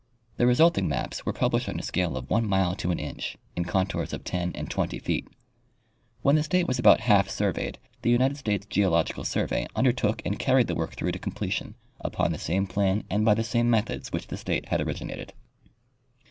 [0.37, 3.65] The resulting maps were published on a scale of one mile to an inch, in
[3.65, 5.27] contours of 10 and 20 feet.
[6.23, 10.65] When the state was about half surveyed the United States Geological survey undertook and carried
[10.65, 14.25] the work through to completion upon the same plan and by the same methods which
[14.25, 15.33] the state had originated.